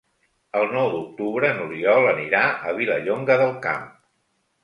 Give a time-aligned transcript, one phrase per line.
[0.59, 3.87] El nou d'octubre n'Oriol anirà a Vilallonga del Camp.